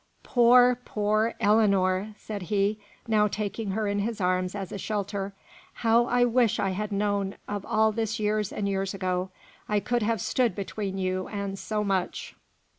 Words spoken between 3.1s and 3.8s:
taking